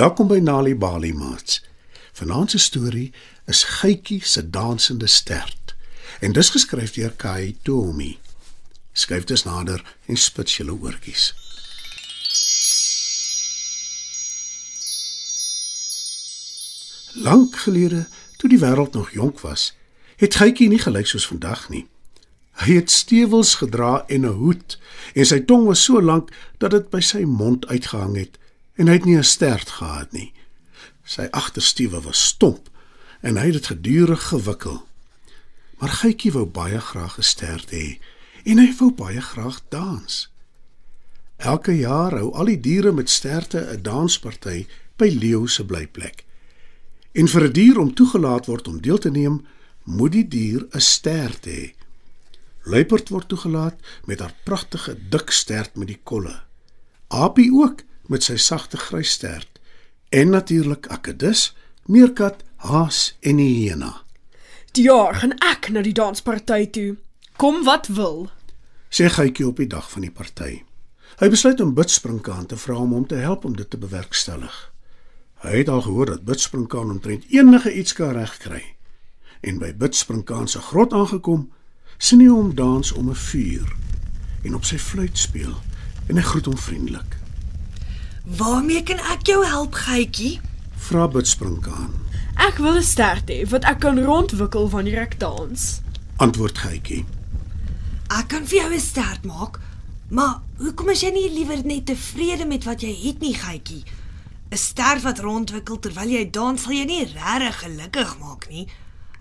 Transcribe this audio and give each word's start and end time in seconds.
Welkom 0.00 0.30
by 0.30 0.38
Nali 0.40 0.72
Bali 0.76 1.12
Mats. 1.12 1.58
Vanaand 2.12 2.50
se 2.50 2.58
storie 2.58 3.12
is 3.44 3.64
Gietjie 3.64 4.22
se 4.24 4.50
dansende 4.50 5.06
stert 5.06 5.74
en 6.20 6.32
dis 6.32 6.50
geskryf 6.50 6.94
deur 6.96 7.12
Kai 7.20 7.56
Tomi. 7.62 8.14
Skryf 8.92 9.26
dit 9.28 9.44
nader 9.44 9.84
en 10.06 10.16
spits 10.16 10.56
julle 10.56 10.72
oortjies. 10.72 11.26
Lank 17.20 17.60
gelede, 17.66 18.06
toe 18.40 18.48
die 18.48 18.62
wêreld 18.64 18.96
nog 18.96 19.12
jonk 19.12 19.44
was, 19.44 19.74
het 20.16 20.40
Gietjie 20.40 20.72
nie 20.72 20.80
gelyk 20.80 21.12
soos 21.12 21.28
vandag 21.28 21.68
nie. 21.68 21.84
Hy 22.64 22.80
het 22.80 22.90
stewels 22.90 23.58
gedra 23.60 24.06
en 24.08 24.24
'n 24.24 24.38
hoed 24.40 24.80
en 25.12 25.26
sy 25.26 25.44
tong 25.44 25.68
was 25.68 25.84
so 25.84 26.00
lank 26.00 26.32
dat 26.56 26.70
dit 26.70 26.88
by 26.88 27.04
sy 27.04 27.26
mond 27.28 27.68
uitgehang 27.68 28.16
het 28.16 28.40
en 28.80 28.88
hy 28.88 28.96
het 28.96 29.04
nie 29.04 29.18
'n 29.18 29.24
stert 29.24 29.70
gehad 29.70 30.12
nie. 30.12 30.32
Sy 31.04 31.28
agterstiewe 31.30 32.00
was 32.00 32.24
stomp 32.24 32.70
en 33.20 33.36
hy 33.36 33.44
het 33.44 33.52
dit 33.52 33.66
gedurig 33.66 34.22
gewikkel. 34.28 34.86
Maar 35.78 35.88
Gietjie 35.88 36.32
wou 36.32 36.46
baie 36.46 36.80
graag 36.80 37.18
'n 37.18 37.22
stert 37.22 37.70
hê 37.70 37.98
en 38.44 38.58
hy 38.58 38.72
wou 38.78 38.92
baie 38.92 39.20
graag 39.20 39.60
dans. 39.68 40.32
Elke 41.36 41.76
jaar 41.76 42.12
hou 42.18 42.32
al 42.32 42.44
die 42.44 42.60
diere 42.60 42.92
met 42.92 43.10
sterte 43.10 43.60
'n 43.60 43.82
dansparty 43.82 44.66
by 44.96 45.08
Leo 45.20 45.46
se 45.46 45.64
blyplek. 45.64 46.24
En 47.12 47.28
vir 47.28 47.42
'n 47.44 47.52
dier 47.52 47.78
om 47.78 47.94
toegelaat 47.94 48.46
word 48.46 48.68
om 48.68 48.80
deel 48.80 48.98
te 48.98 49.10
neem, 49.10 49.46
moet 49.84 50.12
die 50.12 50.28
dier 50.28 50.66
'n 50.72 50.80
stert 50.80 51.46
hê. 51.46 51.74
Luiperd 52.62 53.08
word 53.08 53.28
toegelaat 53.28 53.76
met 54.04 54.18
haar 54.18 54.34
pragtige 54.44 54.96
dik 55.08 55.30
stert 55.30 55.76
met 55.76 55.86
die 55.86 56.00
kolle. 56.02 56.42
Apie 57.08 57.52
ook 57.52 57.82
met 58.10 58.26
sy 58.26 58.36
sagte 58.36 58.76
grys 58.76 59.14
stert. 59.16 59.60
En 60.10 60.34
natuurlik 60.34 60.88
akedus, 60.90 61.52
meerkat, 61.86 62.42
haas 62.66 63.14
en 63.20 63.38
hyena. 63.38 64.02
Die 64.74 64.84
jaar 64.86 65.14
gaan 65.22 65.36
ek 65.46 65.70
na 65.70 65.82
die 65.86 65.94
dansparty 65.94 66.66
toe. 66.74 66.96
Kom 67.38 67.62
wat 67.66 67.86
wil. 67.94 68.28
Sê 68.90 69.06
Gietjie 69.10 69.46
op 69.46 69.62
die 69.62 69.70
dag 69.70 69.86
van 69.90 70.02
die 70.06 70.12
party. 70.14 70.62
Hy 71.20 71.28
besluit 71.30 71.60
om 71.62 71.74
Bidspringkaan 71.74 72.46
te 72.50 72.58
vra 72.58 72.78
om 72.82 72.94
hom 72.96 73.06
te 73.06 73.18
help 73.22 73.44
om 73.44 73.54
dit 73.56 73.70
te 73.70 73.78
bewerkstellig. 73.78 74.56
Hy 75.44 75.62
het 75.62 75.70
al 75.72 75.82
gehoor 75.86 76.14
dat 76.14 76.26
Bidspringkaan 76.28 76.90
omtrent 76.90 77.26
enige 77.30 77.72
iets 77.74 77.94
kan 77.96 78.14
regkry. 78.18 78.62
En 79.40 79.58
by 79.62 79.72
Bidspringkaan 79.76 80.48
se 80.48 80.60
grot 80.70 80.92
aangekom, 80.92 81.48
sien 81.98 82.20
hy 82.20 82.28
hom 82.32 82.54
dans 82.54 82.92
om 82.92 83.10
'n 83.10 83.22
vuur 83.30 83.76
en 84.44 84.54
op 84.54 84.64
sy 84.64 84.78
fluit 84.78 85.18
speel 85.18 85.54
en 86.08 86.16
hy 86.16 86.22
groet 86.22 86.46
hom 86.46 86.58
vriendelik. 86.58 87.19
Waarmee 88.24 88.82
kan 88.82 88.98
ek 88.98 89.26
jou 89.26 89.44
help, 89.46 89.74
Gietjie? 89.74 90.40
Vra 90.76 91.08
Bidspringkaan. 91.08 91.94
Ek 92.36 92.56
wil 92.56 92.76
'n 92.76 92.82
stert 92.82 93.28
hê 93.28 93.48
wat 93.48 93.64
ek 93.64 93.80
kan 93.80 94.04
rondwikkel 94.04 94.70
wanneer 94.70 95.00
ek 95.00 95.18
dans. 95.18 95.80
Antwoord 96.16 96.58
Gietjie. 96.58 97.04
Ek 98.08 98.28
kan 98.28 98.46
vir 98.46 98.58
jou 98.58 98.74
'n 98.74 98.80
stert 98.80 99.24
maak, 99.24 99.60
maar 100.08 100.40
hoekom 100.58 100.88
is 100.88 101.00
jy 101.00 101.10
nie 101.10 101.30
liewer 101.30 101.64
net 101.64 101.86
tevrede 101.86 102.46
met 102.46 102.64
wat 102.64 102.80
jy 102.80 102.94
het 103.06 103.20
nie, 103.20 103.34
Gietjie? 103.34 103.84
'n 104.50 104.56
Stert 104.56 105.02
wat 105.02 105.18
rondwikkel 105.18 105.78
terwyl 105.78 106.08
jy 106.08 106.30
dans 106.30 106.62
sal 106.62 106.72
jou 106.72 106.84
nie 106.84 107.04
regtig 107.04 107.58
gelukkig 107.60 108.18
maak 108.18 108.48
nie. 108.48 108.66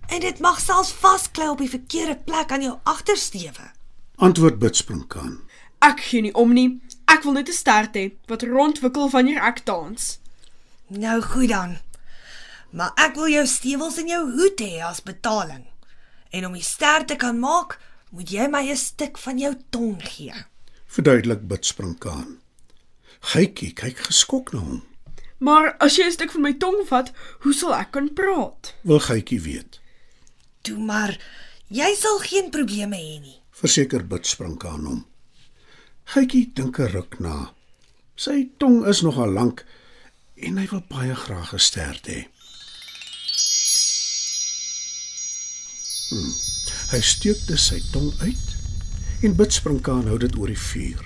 En 0.08 0.20
dit 0.20 0.40
mag 0.40 0.60
selfs 0.60 0.92
vasklou 0.92 1.52
op 1.52 1.58
die 1.58 1.70
verkeerde 1.70 2.18
plek 2.26 2.52
aan 2.52 2.62
jou 2.62 2.78
agtersteewe. 2.84 3.72
Antwoord 4.16 4.60
Bidspringkaan. 4.60 5.40
Ek 5.80 6.00
gee 6.00 6.22
nie 6.22 6.34
om 6.34 6.54
nie. 6.54 6.82
Ek 7.20 7.26
wil 7.28 7.34
net 7.36 7.50
'n 7.52 7.54
stert 7.64 7.96
hê 8.00 8.06
wat 8.32 8.44
rondwikkel 8.48 9.10
wanneer 9.12 9.44
ek 9.44 9.66
dans. 9.66 10.04
Nou 10.88 11.22
goed 11.22 11.50
dan. 11.50 11.72
Maar 12.72 12.92
ek 12.96 13.16
wil 13.16 13.28
jou 13.28 13.46
stewels 13.46 13.98
en 14.00 14.08
jou 14.08 14.22
hoed 14.38 14.60
hê 14.64 14.80
as 14.80 15.04
betaling. 15.04 15.66
En 16.32 16.46
om 16.46 16.54
die 16.54 16.64
stert 16.64 17.08
te 17.08 17.16
kan 17.16 17.40
maak, 17.40 17.76
moet 18.16 18.32
jy 18.32 18.48
my 18.48 18.64
'n 18.72 18.78
stuk 18.78 19.18
van 19.18 19.38
jou 19.38 19.54
tong 19.70 20.00
gee. 20.00 20.34
Verduidelik 20.88 21.48
Bidspringkaan. 21.48 22.40
Gietjie 23.20 23.74
kyk 23.74 23.98
geskok 23.98 24.54
na 24.54 24.60
hom. 24.60 24.84
Maar 25.40 25.76
as 25.80 25.98
jy 25.98 26.06
'n 26.06 26.12
stuk 26.12 26.32
van 26.32 26.42
my 26.42 26.54
tong 26.54 26.88
vat, 26.88 27.12
hoe 27.40 27.54
sal 27.54 27.76
ek 27.76 27.92
kan 27.92 28.14
praat? 28.14 28.76
Wil 28.82 29.00
Gietjie 29.00 29.42
weet. 29.42 29.80
Toe 30.62 30.78
maar, 30.78 31.20
jy 31.68 31.96
sal 31.96 32.20
geen 32.20 32.50
probleme 32.50 32.96
hê 32.96 33.20
nie. 33.20 33.42
Verseker 33.52 34.08
Bidspringkaan 34.08 34.86
hom. 34.86 35.06
Gietjie 36.10 36.50
dink 36.58 36.80
'n 36.80 36.90
ruk 36.90 37.20
na. 37.22 37.54
Sy 38.18 38.50
tong 38.58 38.82
is 38.90 39.02
nogal 39.06 39.30
lank 39.30 39.62
en 40.42 40.58
hy 40.58 40.66
wil 40.72 40.82
baie 40.90 41.16
graag 41.16 41.52
'n 41.54 41.62
stert 41.62 42.10
hê. 42.10 42.22
Hmm. 46.10 46.34
Hy 46.90 47.02
steek 47.06 47.46
dus 47.46 47.68
sy 47.70 47.78
tong 47.94 48.10
uit 48.26 48.48
en 49.22 49.38
Bidspringkaan 49.38 50.10
hou 50.10 50.18
dit 50.18 50.34
oor 50.36 50.50
die 50.50 50.64
vuur. 50.72 51.06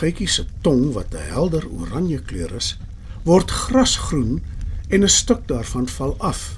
Gietjie 0.00 0.28
se 0.28 0.46
tong 0.64 0.94
wat 0.96 1.12
'n 1.12 1.28
helder 1.34 1.68
oranje 1.68 2.22
kleur 2.24 2.56
is, 2.56 2.78
word 3.28 3.50
grasgroen 3.50 4.40
en 4.88 5.04
'n 5.04 5.08
stuk 5.08 5.44
daarvan 5.52 5.88
val 5.88 6.16
af. 6.18 6.56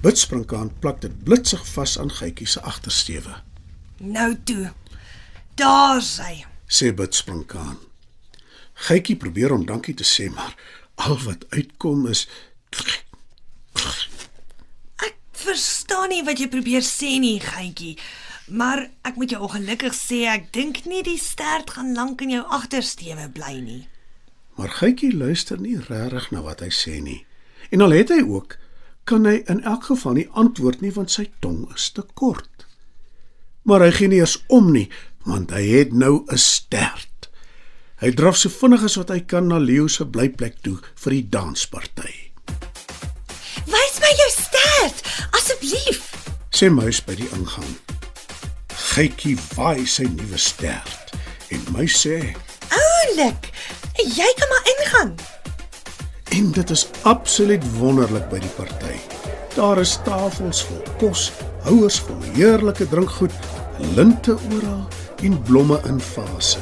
Bidspringkaan 0.00 0.72
plak 0.80 1.00
dit 1.00 1.24
blitsig 1.24 1.66
vas 1.76 1.98
aan 1.98 2.10
Gietjie 2.10 2.46
se 2.46 2.60
agtersteewe. 2.60 3.36
Nou 4.00 4.36
toe. 4.44 4.72
Daar 5.56 6.02
sy. 6.02 6.44
sê 6.68 6.92
Bidspringkaan. 6.92 7.78
Gietjie 8.74 9.16
probeer 9.16 9.52
om 9.52 9.62
dankie 9.64 9.94
te 9.94 10.04
sê, 10.04 10.28
maar 10.28 10.52
al 10.94 11.16
wat 11.24 11.46
uitkom 11.48 12.06
is 12.12 12.26
Ek 15.00 15.16
verstaan 15.32 16.12
nie 16.12 16.20
wat 16.28 16.42
jy 16.42 16.50
probeer 16.52 16.84
sê 16.84 17.14
nie, 17.22 17.40
Gietjie. 17.40 17.94
Maar 18.52 18.84
ek 19.08 19.16
moet 19.16 19.32
jou 19.32 19.40
ongelukkig 19.48 19.96
sê 19.96 20.20
ek 20.34 20.52
dink 20.52 20.84
nie 20.84 21.00
die 21.08 21.16
stert 21.16 21.72
gaan 21.78 21.96
lank 21.96 22.20
in 22.20 22.36
jou 22.36 22.44
agtersteewe 22.44 23.30
bly 23.32 23.56
nie. 23.64 23.80
Maar 24.60 24.76
Gietjie 24.76 25.14
luister 25.16 25.56
nie 25.56 25.80
regtig 25.88 26.30
na 26.36 26.44
wat 26.44 26.60
hy 26.60 26.68
sê 26.68 27.00
nie. 27.00 27.22
En 27.72 27.80
al 27.80 27.96
het 27.96 28.12
hy 28.12 28.20
ook, 28.20 28.58
kan 29.08 29.24
hy 29.24 29.40
in 29.48 29.64
elk 29.64 29.88
geval 29.88 30.20
nie 30.20 30.28
antwoord 30.36 30.84
nie 30.84 30.92
want 30.92 31.16
sy 31.16 31.30
tong 31.40 31.64
is 31.72 31.88
te 31.96 32.04
kort. 32.12 32.68
Maar 33.64 33.88
hy 33.88 33.92
gee 33.96 34.12
nie 34.12 34.20
eens 34.20 34.42
om 34.52 34.68
nie, 34.74 34.90
want 35.26 35.50
hy 35.50 35.64
het 35.78 35.92
nou 35.92 36.24
'n 36.26 36.38
stert. 36.38 37.28
Hy 37.96 38.10
draf 38.12 38.36
so 38.36 38.48
vinnig 38.48 38.84
as 38.84 38.96
wat 38.96 39.08
hy 39.08 39.20
kan 39.20 39.46
na 39.48 39.58
Leo 39.58 39.86
se 39.88 40.04
blyplek 40.04 40.60
toe 40.62 40.78
vir 40.94 41.10
die 41.12 41.26
dansparty. 41.28 42.14
Wys 43.66 43.96
my 44.00 44.12
jou 44.20 44.30
stert, 44.30 45.02
asseblief. 45.30 46.12
Sê 46.50 46.70
muis 46.70 47.00
by 47.00 47.14
die 47.14 47.28
ingang. 47.32 47.72
Gietjie 48.92 49.36
waai 49.56 49.86
sy 49.86 50.04
nuwe 50.04 50.38
stert 50.38 51.16
en 51.48 51.64
muis 51.72 51.96
sê 52.06 52.36
Oulik. 52.70 53.50
Jy 53.96 54.28
kan 54.36 54.48
maar 54.48 54.70
ingaan. 54.74 55.14
En 56.36 56.52
dit 56.52 56.70
is 56.70 56.86
absoluut 57.02 57.64
wonderlik 57.78 58.28
by 58.28 58.38
die 58.38 58.54
party. 58.56 59.15
Daar 59.56 59.78
is 59.80 59.94
tafels 60.04 60.58
vol 60.68 60.82
kos, 61.00 61.30
houers 61.64 61.96
vol 62.04 62.24
heerlike 62.34 62.84
drinkgoed, 62.92 63.32
linte 63.96 64.34
oral 64.52 64.82
en 65.24 65.38
blomme 65.48 65.78
in 65.88 66.00
vase. 66.00 66.58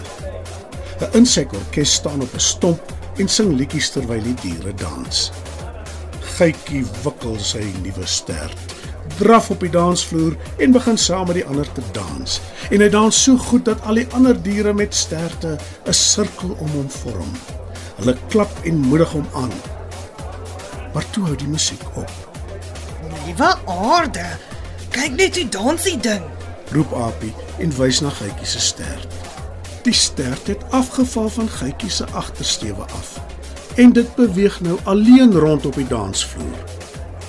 'n 1.00 1.08
Insekorkes 1.18 1.92
staan 1.92 2.22
op 2.22 2.34
'n 2.34 2.38
stomp 2.38 2.92
en 3.16 3.28
sing 3.28 3.56
liedjies 3.58 3.90
terwyl 3.90 4.22
die 4.22 4.34
diere 4.42 4.74
dans. 4.74 5.32
Gietjie 6.36 6.84
wikkel 7.02 7.34
sy 7.38 7.64
nuwe 7.82 8.06
stert, 8.06 8.74
draf 9.18 9.50
op 9.50 9.60
die 9.60 9.70
dansvloer 9.70 10.36
en 10.56 10.72
begin 10.72 10.98
saam 10.98 11.26
met 11.26 11.34
die 11.34 11.46
ander 11.46 11.72
te 11.72 11.82
dans. 11.92 12.40
En 12.70 12.80
hy 12.80 12.88
dans 12.88 13.22
so 13.22 13.36
goed 13.36 13.64
dat 13.64 13.82
al 13.82 13.94
die 13.94 14.06
ander 14.12 14.42
diere 14.42 14.72
met 14.72 14.94
sterte 14.94 15.58
'n 15.86 15.92
sirkel 15.92 16.54
om 16.58 16.70
hom 16.70 16.90
vorm. 16.90 17.32
Hulle 17.96 18.16
klap 18.28 18.54
en 18.62 18.78
moedig 18.78 19.10
hom 19.10 19.26
aan. 19.34 19.52
Maar 20.94 21.10
toe 21.10 21.24
hou 21.24 21.36
die 21.36 21.48
musiek 21.48 21.82
op. 21.96 22.33
Liewe 23.24 23.54
aarde. 23.66 24.26
Kyk 24.90 25.16
net 25.16 25.36
hoe 25.36 25.48
dans 25.48 25.82
die 25.82 25.96
ding. 26.00 26.24
Roep 26.72 26.92
Apie 26.92 27.32
en 27.58 27.72
wys 27.76 28.00
na 28.04 28.10
Gietjie 28.12 28.46
se 28.46 28.60
stert. 28.60 29.08
Die 29.84 29.94
stert 29.96 30.46
het 30.46 30.64
afgeval 30.70 31.28
van 31.28 31.48
Gietjie 31.48 31.90
se 31.90 32.06
agtersteewe 32.12 32.82
af. 32.82 33.16
En 33.74 33.92
dit 33.92 34.14
beweeg 34.14 34.60
nou 34.60 34.78
alleen 34.84 35.32
rond 35.32 35.66
op 35.66 35.74
die 35.74 35.86
dansvloer. 35.88 36.60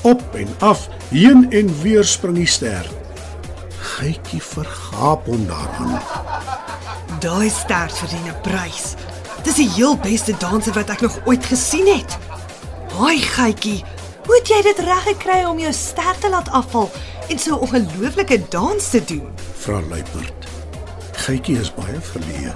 Op 0.02 0.36
en 0.36 0.48
af, 0.60 0.88
heen 1.10 1.48
en 1.52 1.82
weer 1.82 2.04
spring 2.04 2.36
die 2.36 2.48
stert. 2.48 2.92
Gietjie 3.80 4.42
vergaap 4.42 5.26
hom 5.26 5.48
daaraan. 5.48 6.00
Daai 7.20 7.50
stert 7.50 7.98
verdien 7.98 8.28
'n 8.28 8.42
prys. 8.42 8.94
Dis 9.44 9.56
die 9.56 9.70
heel 9.70 9.98
beste 9.98 10.36
danser 10.38 10.74
wat 10.74 10.90
ek 10.90 11.02
nog 11.02 11.20
ooit 11.26 11.46
gesien 11.46 11.88
het. 11.88 12.18
Haai 12.98 13.20
Gietjie, 13.20 13.84
hoe 14.26 14.38
het 14.40 14.48
jy 14.48 14.62
dit 14.62 14.80
reg 14.86 15.04
gekry 15.04 15.44
om 15.46 15.60
jou 15.60 15.74
stert 15.74 16.22
te 16.22 16.30
laat 16.30 16.50
afval 16.50 16.92
en 17.30 17.40
so 17.40 17.56
'n 17.56 17.60
ongelooflike 17.60 18.42
dans 18.50 18.90
te 18.90 19.04
doen? 19.06 19.28
Vra 19.58 19.82
Luiperd. 19.82 20.48
Gietjie 21.12 21.60
is 21.60 21.74
baie 21.74 22.00
verleë 22.02 22.56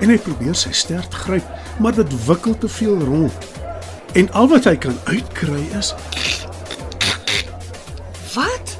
en 0.00 0.08
hy 0.08 0.18
probeer 0.18 0.54
sy 0.54 0.72
stert 0.72 1.14
gryp, 1.14 1.44
maar 1.78 1.94
dit 1.94 2.26
wikkel 2.26 2.58
te 2.58 2.68
veel 2.68 2.98
rond. 2.98 3.32
En 4.12 4.32
al 4.32 4.48
wat 4.48 4.64
hy 4.64 4.76
kan 4.76 4.98
uitkry 5.04 5.68
is 5.78 5.94
Wat? 8.34 8.76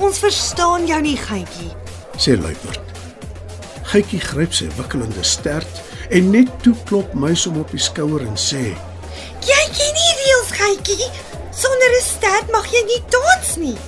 Ons 0.00 0.18
verstaan 0.18 0.86
jou 0.86 1.00
nie, 1.00 1.16
Gietjie. 1.16 1.70
sê 2.16 2.36
luiperd. 2.40 2.80
Gytjie 3.92 4.20
gryp 4.20 4.52
sy 4.56 4.68
wikkelende 4.76 5.24
stert 5.24 5.80
en 6.10 6.30
net 6.30 6.48
toe 6.64 6.74
klop 6.88 7.12
muis 7.14 7.44
hom 7.44 7.58
op 7.60 7.70
die 7.70 7.80
skouer 7.80 8.24
en 8.24 8.36
sê: 8.36 8.76
Jy 9.44 9.62
ken 9.76 9.94
nie 9.98 10.12
reëls, 10.20 10.52
Gietjie. 10.56 11.10
Sonder 11.62 11.90
'n 11.96 12.04
stert 12.14 12.46
mag 12.50 12.66
jy 12.72 12.82
nie 12.86 13.02
dans 13.16 13.56
nie. 13.56 13.78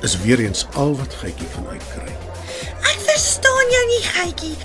"Is 0.00 0.16
weer 0.24 0.40
eens 0.40 0.66
al 0.74 0.96
wat 0.96 1.14
Gytjie 1.20 1.48
kan 1.54 1.66
uitkry." 1.66 2.12
Ek 2.92 2.98
verstaan 3.06 3.66
jou 3.74 3.84
nie, 3.92 4.02
Gietjie. 4.12 4.56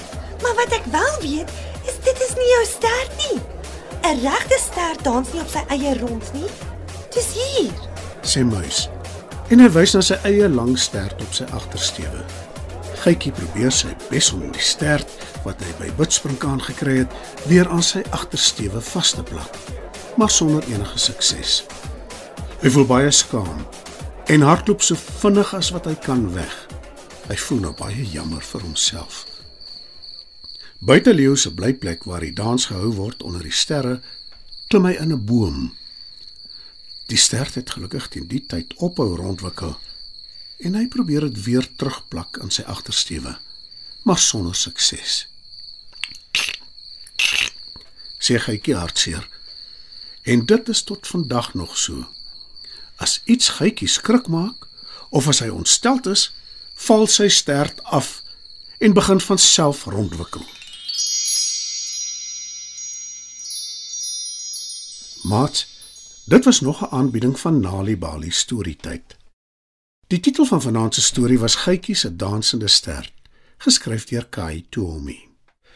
Maar 0.41 0.55
wat 0.55 0.71
ek 0.71 0.85
wel 0.91 1.15
weet, 1.21 1.49
is 1.85 1.97
dit 2.03 2.17
is 2.27 2.33
nie 2.35 2.49
jou 2.55 2.65
stert 2.65 3.11
nie. 3.23 3.39
'n 4.03 4.19
Regte 4.21 4.59
stert 4.59 5.03
dans 5.03 5.33
nie 5.33 5.41
op 5.41 5.49
sy 5.49 5.63
eie 5.67 5.99
rond 5.99 6.33
nie. 6.33 6.49
Dis 7.13 7.27
hier. 7.33 7.71
sê 8.21 8.43
muis. 8.43 8.89
En 9.49 9.59
hy 9.59 9.69
wys 9.69 9.93
na 9.93 10.01
sy 10.01 10.17
eie 10.23 10.49
lang 10.49 10.77
stert 10.79 11.21
op 11.21 11.33
sy 11.33 11.45
agtersteewe. 11.55 12.23
Gytjie 13.03 13.31
probeer 13.31 13.71
sy 13.71 13.95
bes 14.09 14.31
om 14.33 14.51
die 14.51 14.61
stert 14.61 15.07
wat 15.45 15.61
hy 15.63 15.71
by 15.79 15.91
Bidsprinkaan 15.95 16.61
gekry 16.61 16.97
het, 16.97 17.11
weer 17.47 17.69
aan 17.69 17.83
sy 17.83 18.01
agtersteewe 18.09 18.81
vas 18.81 19.11
te 19.11 19.23
plak, 19.23 19.55
maar 20.17 20.29
sonder 20.29 20.63
enige 20.63 20.97
sukses. 20.97 21.63
Hy 22.61 22.69
voel 22.73 22.85
baie 22.89 23.11
skaam 23.11 23.65
en 24.27 24.41
hardloop 24.41 24.81
so 24.81 24.97
vinnig 24.97 25.53
as 25.53 25.69
wat 25.71 25.85
hy 25.85 25.93
kan 26.03 26.25
weg. 26.33 26.53
Hy 27.29 27.37
voel 27.45 27.59
nou 27.67 27.73
baie 27.77 28.05
jammer 28.11 28.41
vir 28.41 28.63
homself. 28.65 29.25
Buite 30.79 31.13
Leo 31.13 31.35
se 31.35 31.53
blyplek 31.53 32.03
waar 32.09 32.25
die 32.25 32.33
dans 32.33 32.65
gehou 32.65 32.91
word 32.97 33.23
onder 33.23 33.45
die 33.45 33.53
sterre, 33.53 33.99
klim 34.67 34.85
hy 34.85 34.97
in 34.97 35.13
'n 35.13 35.25
boom. 35.25 35.73
Die 37.07 37.17
stert 37.17 37.55
het 37.55 37.69
gelukkig 37.69 38.07
teen 38.07 38.27
die 38.27 38.45
tyd 38.45 38.73
ophou 38.77 39.15
rondwikkel 39.15 39.77
en 40.59 40.75
hy 40.75 40.87
probeer 40.87 41.21
dit 41.29 41.43
weer 41.43 41.67
terugplak 41.75 42.37
in 42.41 42.49
sy 42.51 42.63
agtersteewe, 42.63 43.37
maar 44.03 44.17
sonder 44.17 44.55
sukses. 44.55 45.27
Sê 48.19 48.39
gytjie 48.41 48.75
hartseer. 48.75 49.36
En 50.27 50.45
dit 50.45 50.69
is 50.69 50.83
tot 50.83 51.07
vandag 51.07 51.53
nog 51.53 51.77
so. 51.77 52.07
As 52.95 53.21
iets 53.23 53.49
gytjie 53.49 53.87
skrik 53.87 54.27
maak 54.27 54.67
of 55.09 55.27
as 55.31 55.39
hy 55.39 55.47
ontsteld 55.47 56.09
is, 56.11 56.33
val 56.75 57.07
sy 57.07 57.29
stert 57.31 57.79
af 57.83 58.09
en 58.83 58.95
begin 58.97 59.21
van 59.23 59.39
self 59.39 59.85
rondwikkel. 59.87 60.43
Maat, 65.31 65.63
dit 66.25 66.43
was 66.43 66.59
nog 66.59 66.81
'n 66.81 66.91
aanbieding 66.91 67.39
van 67.39 67.59
Nali 67.59 67.97
Bali 67.97 68.31
storietyd. 68.31 69.15
Die 70.07 70.19
titel 70.19 70.45
van 70.45 70.61
vanaand 70.61 70.93
se 70.93 71.01
storie 71.01 71.39
was 71.39 71.55
Gytjie 71.55 71.95
se 71.95 72.15
dansende 72.15 72.67
stert, 72.67 73.13
geskryf 73.57 74.03
deur 74.05 74.25
Kai 74.25 74.65
Tuomi. 74.69 75.27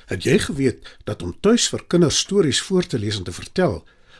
Het 0.06 0.24
jy 0.24 0.40
geweet 0.40 0.98
dat 1.04 1.22
om 1.22 1.40
tuis 1.40 1.70
vir 1.70 1.86
kinders 1.88 2.18
stories 2.20 2.62
voor 2.62 2.86
te 2.88 3.00
lees 3.00 3.18
en 3.18 3.24
te 3.24 3.32
vertel, 3.32 3.84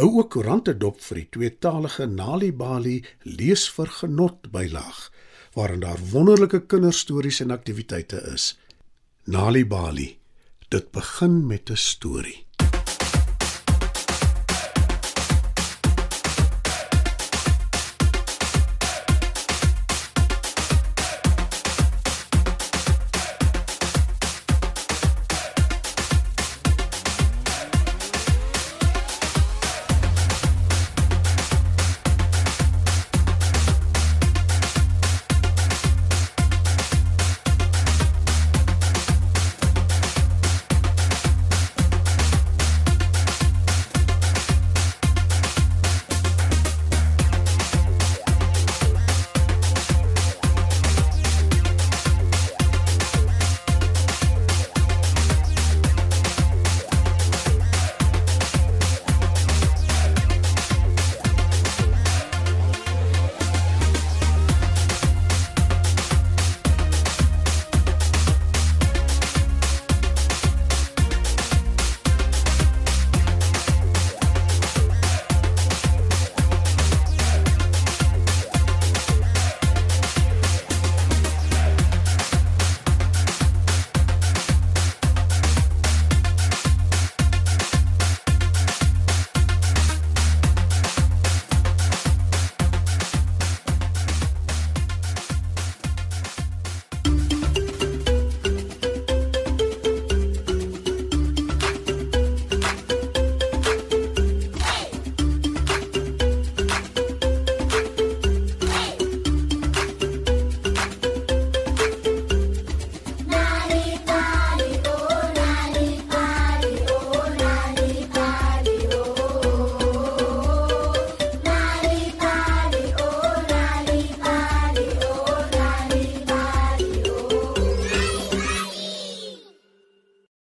Hou 0.00 0.14
ook 0.16 0.30
koerante 0.32 0.72
dop 0.80 1.02
vir 1.04 1.18
die 1.18 1.26
tweetalige 1.34 2.06
Nalibali 2.08 3.02
lees 3.28 3.66
vir 3.76 3.90
genot 3.98 4.46
bylaag 4.54 5.00
waarin 5.52 5.82
daar 5.82 6.00
wonderlike 6.12 6.62
kinderstories 6.72 7.42
en 7.44 7.52
aktiwiteite 7.52 8.22
is. 8.32 8.46
Nalibali. 9.28 10.06
Dit 10.72 10.88
begin 10.96 11.46
met 11.46 11.68
'n 11.70 11.76
storie. 11.76 12.46